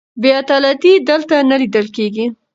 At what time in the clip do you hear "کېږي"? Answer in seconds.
1.95-2.25